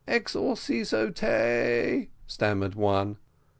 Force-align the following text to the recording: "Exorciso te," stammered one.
"Exorciso 0.07 1.11
te," 1.13 2.09
stammered 2.25 2.73
one. 2.73 3.17